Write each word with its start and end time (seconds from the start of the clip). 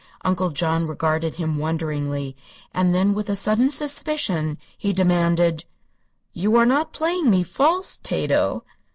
Uncle 0.25 0.49
John 0.49 0.87
regarded 0.87 1.35
him 1.35 1.59
wonderingly; 1.59 2.35
and 2.73 2.95
then, 2.95 3.13
with 3.13 3.29
a 3.29 3.35
sudden 3.35 3.69
suspicion, 3.69 4.57
he 4.75 4.93
demanded: 4.93 5.63
"You 6.33 6.55
are 6.55 6.65
not 6.65 6.91
playing 6.91 7.29
me 7.29 7.43
false, 7.43 7.99
Tato?" 8.01 8.63